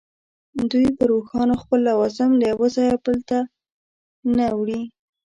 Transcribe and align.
دوی 0.71 0.87
پر 0.97 1.09
اوښانو 1.17 1.55
خپل 1.63 1.79
لوازم 1.89 2.29
له 2.39 2.45
یوه 2.53 2.67
ځایه 2.75 2.95
بل 3.05 3.17
ته 3.29 3.39
نه 4.37 4.45
وړي. 4.59 4.81